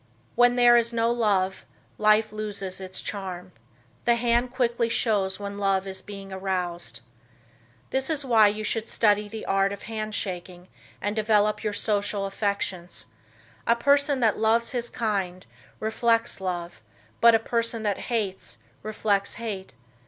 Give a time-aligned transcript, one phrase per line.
[0.33, 1.63] When there is no love,
[1.99, 3.51] life loses its charm.
[4.05, 7.01] The hand quickly shows when love is being aroused.
[7.91, 10.69] This is why you should study the art of hand shaking
[11.01, 13.05] and develop your social affections.
[13.67, 15.45] A person that loves his kind
[15.79, 16.81] reflects love,
[17.19, 19.75] but a person that hates reflects hate.